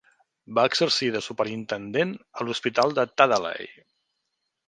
[0.59, 3.71] Va exercir de superintendent a l'Hospital de Tadalay.